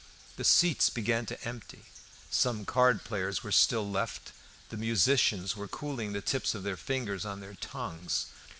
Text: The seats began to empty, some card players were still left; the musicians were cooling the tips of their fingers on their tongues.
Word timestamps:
The 0.35 0.43
seats 0.43 0.89
began 0.89 1.27
to 1.27 1.39
empty, 1.47 1.83
some 2.31 2.65
card 2.65 3.03
players 3.03 3.43
were 3.43 3.51
still 3.51 3.87
left; 3.87 4.31
the 4.69 4.75
musicians 4.77 5.55
were 5.55 5.67
cooling 5.67 6.11
the 6.11 6.21
tips 6.21 6.55
of 6.55 6.63
their 6.63 6.75
fingers 6.75 7.23
on 7.23 7.39
their 7.39 7.53
tongues. 7.53 8.25